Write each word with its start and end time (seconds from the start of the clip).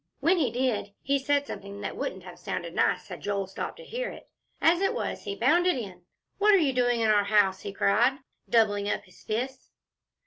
When 0.19 0.39
he 0.39 0.49
did, 0.49 0.93
he 1.03 1.19
said 1.19 1.45
something 1.45 1.81
that 1.81 1.95
wouldn't 1.95 2.23
have 2.23 2.39
sounded 2.39 2.73
nice 2.73 3.09
had 3.09 3.21
Joel 3.21 3.45
stopped 3.45 3.77
to 3.77 3.83
hear 3.83 4.09
it. 4.09 4.27
As 4.59 4.81
it 4.81 4.95
was, 4.95 5.25
he 5.25 5.35
bounded 5.35 5.77
in. 5.77 6.01
"What 6.39 6.55
are 6.55 6.57
you 6.57 6.73
doing 6.73 7.01
in 7.01 7.11
our 7.11 7.25
house?" 7.25 7.61
he 7.61 7.71
cried, 7.71 8.17
doubling 8.49 8.89
up 8.89 9.03
his 9.03 9.21
fists. 9.21 9.69